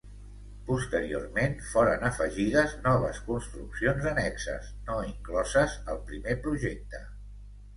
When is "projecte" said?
6.49-7.05